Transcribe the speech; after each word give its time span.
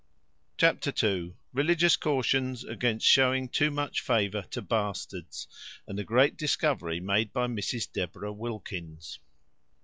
Chapter 0.57 0.91
ii. 1.05 1.35
Religious 1.53 1.95
cautions 1.95 2.63
against 2.63 3.05
showing 3.05 3.47
too 3.47 3.69
much 3.69 4.01
favour 4.01 4.41
to 4.49 4.59
bastards; 4.59 5.47
and 5.85 5.99
a 5.99 6.03
great 6.03 6.35
discovery 6.37 6.99
made 6.99 7.31
by 7.31 7.45
Mrs 7.45 7.91
Deborah 7.91 8.33
Wilkins. 8.33 9.19